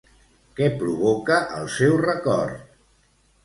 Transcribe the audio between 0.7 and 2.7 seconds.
provoca el seu record?